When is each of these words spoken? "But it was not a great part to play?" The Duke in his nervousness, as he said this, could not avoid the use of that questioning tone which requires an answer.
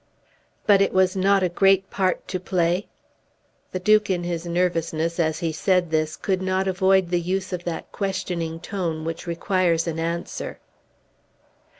"But 0.65 0.81
it 0.81 0.93
was 0.93 1.15
not 1.15 1.43
a 1.43 1.47
great 1.47 1.91
part 1.91 2.27
to 2.29 2.39
play?" 2.39 2.87
The 3.71 3.79
Duke 3.79 4.09
in 4.09 4.23
his 4.23 4.47
nervousness, 4.47 5.19
as 5.19 5.41
he 5.41 5.51
said 5.51 5.91
this, 5.91 6.17
could 6.17 6.41
not 6.41 6.67
avoid 6.67 7.11
the 7.11 7.21
use 7.21 7.53
of 7.53 7.65
that 7.65 7.91
questioning 7.91 8.59
tone 8.59 9.05
which 9.05 9.27
requires 9.27 9.85
an 9.85 9.99
answer. 9.99 10.57